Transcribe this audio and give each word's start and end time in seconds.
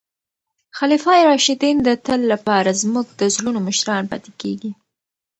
خلفای 0.77 1.21
راشدین 1.29 1.77
د 1.87 1.89
تل 2.05 2.21
لپاره 2.33 2.71
زموږ 2.81 3.07
د 3.19 3.21
زړونو 3.35 3.59
مشران 3.67 4.03
پاتې 4.11 4.31
کیږي. 4.41 4.71